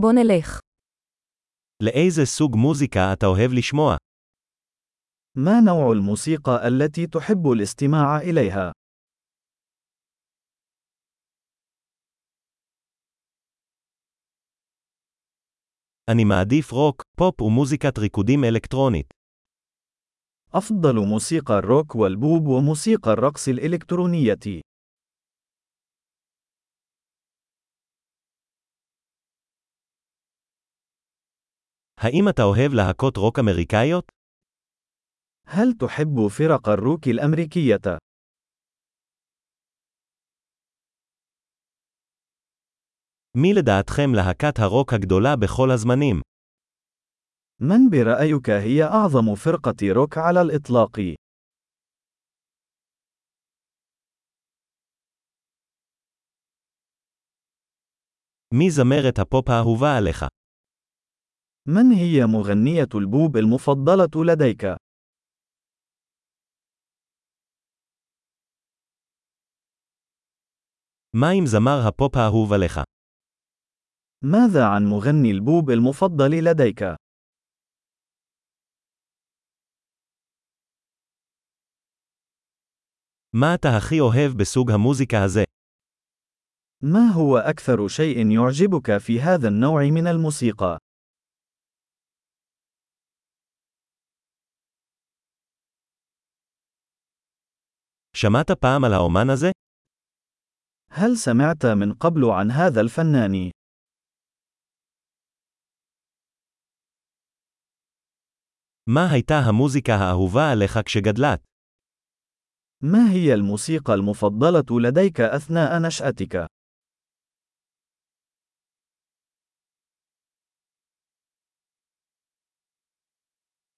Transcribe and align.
בוא 0.00 0.12
נלך. 0.12 0.60
לאיזה 1.82 2.24
סוג 2.24 2.56
מוזיקה 2.56 3.12
אתה 3.12 3.26
אוהב 3.26 3.50
לשמוע? 3.52 3.96
ما 5.38 5.60
نوع 5.64 5.92
الموسيقى 5.92 6.68
التي 6.68 7.06
تحب 7.06 7.52
الاستماع 7.52 8.18
إليها؟ 8.20 8.72
אני 16.10 16.24
מעדיף 16.24 16.72
רוק, 16.72 17.02
פופ 17.16 17.42
ומוזיקת 17.42 17.98
ריקודים 17.98 18.44
אלקטרונית. 18.44 19.06
أفضل 20.54 21.06
موسيقى 21.06 21.58
الروك 21.58 21.96
والبوب 21.96 22.46
وموسيقى 22.46 23.12
الرقص 23.12 23.48
الإلكترونية. 23.48 24.60
האם 31.97 32.29
אתה 32.29 32.43
אוהב 32.43 32.73
להקות 32.73 33.17
רוק 33.17 33.39
אמריקאיות? 33.39 34.11
هل 35.47 35.73
تحب 35.73 36.27
فرق 36.27 36.69
الروك 36.69 37.07
الأمريكية؟ 37.07 37.97
מי 43.37 43.53
לדעתכם 43.53 44.09
להקת 44.15 44.59
הרוק 44.59 44.93
הגדולה 44.93 45.35
בכל 45.35 45.71
הזמנים? 45.71 46.21
من 47.61 47.89
برأيك 47.89 48.49
هي 48.49 48.83
أعظم 48.83 49.35
فرقة 49.35 49.91
روك 49.91 50.17
على 50.17 50.41
الإطلاق؟ 50.41 50.99
מי 58.53 58.69
זמרת 58.69 59.19
הפופ 59.19 59.49
האהובה 59.49 59.97
עליך? 59.97 60.34
من 61.67 61.91
هي 61.91 62.25
مغنية 62.25 62.89
البوب 62.95 63.37
المفضلة 63.37 64.25
لديك؟ 64.25 64.65
מה 71.13 71.29
עם 71.37 71.45
זמר 71.45 71.87
הפופ 71.87 72.17
האהוב 72.17 72.53
עליך? 72.53 72.79
ماذا 74.23 74.65
عن 74.65 74.85
مغني 74.85 75.31
البوب 75.31 75.69
المفضل 75.69 76.43
لديك؟ 76.43 76.83
מה 83.33 83.55
אתה 83.55 83.67
הכי 83.77 83.99
אוהב 83.99 84.37
בסוג 84.37 84.71
המוזיקה 84.71 85.23
הזה? 85.25 85.43
ما 86.83 87.11
هو 87.15 87.37
أكثر 87.37 87.87
شيء 87.87 88.31
يعجبك 88.31 88.97
في 88.97 89.21
هذا 89.21 89.47
النوع 89.47 89.83
من 89.83 90.07
الموسيقى؟ 90.07 90.77
שמעת 98.15 98.51
פעם 98.51 98.83
על 98.83 98.93
האומן 98.93 99.29
הזה? 99.29 99.51
هل 100.91 101.15
سمعت 101.17 101.65
من 101.65 101.93
قبل 101.93 102.25
عن 102.29 102.51
هذا 102.51 102.81
الفنان؟ 102.81 103.51
מה 108.87 109.11
הייתה 109.11 109.33
המוזיקה 109.45 109.93
האהובה 109.93 110.51
עליך 110.51 110.79
כשגדלת? 110.85 111.43
ما 112.83 113.11
هي 113.11 113.33
الموسيقى 113.33 113.93
المفضلة 113.93 114.79
لديك 114.81 115.21
أثناء 115.21 115.79
نشأتك؟ 115.87 116.35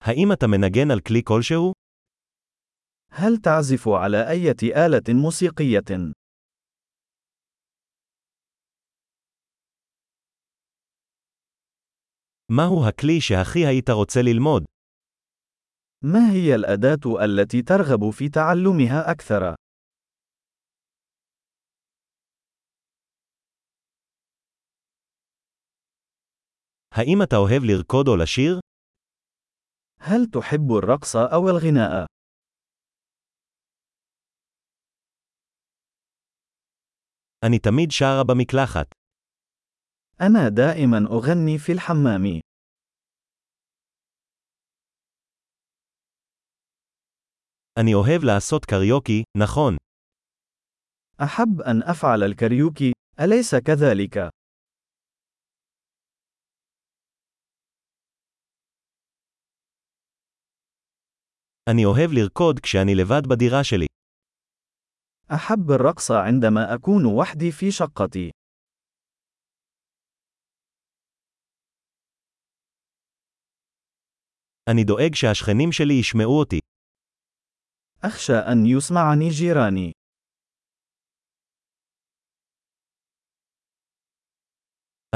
האם 0.00 0.32
אתה 0.32 0.46
מנגן 0.46 0.90
על 0.90 1.00
כלי 1.00 1.22
כלשהו? 1.24 1.72
هل 3.14 3.36
تعزف 3.36 3.88
على 3.88 4.28
أي 4.28 4.50
آلة 4.86 5.02
موسيقية؟ 5.08 6.12
מהו 12.50 12.88
הכלי 12.88 13.20
שהכי 13.20 13.66
היית 13.66 13.90
רוצה 13.90 14.20
ללמוד? 14.22 14.64
ما 16.04 16.32
هي 16.32 16.54
الأداة 16.54 17.24
التي 17.24 17.62
ترغب 17.62 18.10
في 18.10 18.28
تعلمها 18.28 19.10
أكثر؟ 19.10 19.54
האם 26.94 27.22
אתה 27.22 27.36
אוהב 27.36 27.62
לרקוד 27.64 28.08
או 28.08 28.16
לשיר? 28.16 28.60
هل 30.00 30.26
تحب 30.26 30.72
الرقص 30.72 31.16
أو 31.16 31.48
الغناء؟ 31.48 32.13
אני 37.44 37.58
תמיד 37.58 37.90
שרה 37.90 38.24
במקלחת. 38.24 38.86
أنا 40.20 40.48
دائما 40.48 40.98
أغني 41.10 41.58
في 41.58 41.72
الحمام. 41.72 42.40
אני 47.78 47.94
אוהב 47.94 48.24
לעשות 48.24 48.64
קריוקי, 48.64 49.22
נכון. 49.36 49.76
أحب 51.22 51.60
أن 51.60 51.82
أفعل 51.82 52.22
الكاريوكي، 52.22 52.92
أليس 53.20 53.54
كذلك؟ 53.54 54.30
אני 61.70 61.84
אוהב 61.84 62.10
לרקוד 62.12 62.60
כשאני 62.60 62.94
לבד 62.94 63.26
בדירה 63.26 63.64
שלי. 63.64 63.93
أحب 65.34 65.70
الرقص 65.70 66.10
عندما 66.10 66.74
أكون 66.74 67.06
وحدي 67.06 67.52
في 67.52 67.70
شقتي. 67.70 68.30
אני 74.70 74.84
דואג 74.84 75.14
שהשכנים 75.14 75.72
שלי 75.72 75.94
ישמעו 76.00 76.38
אותי. 76.40 76.58
أخشى 78.04 78.38
أن 78.52 78.66
يسمعني 78.66 79.28
جيراني. 79.28 79.92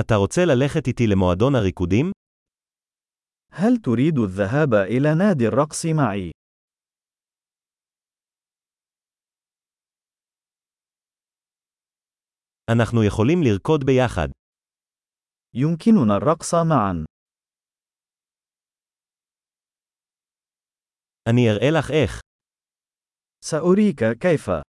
אתה 0.00 0.14
רוצה 0.14 0.40
ללכת 0.44 0.86
איתי 0.86 1.06
למועדון 1.06 1.54
הריקודים? 1.54 2.12
هل 3.50 3.76
تريد 3.76 4.18
الذهاب 4.18 4.74
إلى 4.74 5.14
نادي 5.14 5.48
الرقص 5.48 5.86
معي؟ 5.86 6.30
אנחנו 12.70 13.04
יכולים 13.04 13.38
לרקוד 13.42 13.84
ביחד. 13.86 14.28
يمكننا 15.54 16.16
الرقص 16.16 16.54
معا. 16.54 17.04
אני 21.28 21.50
אראה 21.50 21.70
לך 21.78 21.90
איך. 21.90 22.20
سأريك 23.44 24.18
كيف. 24.20 24.67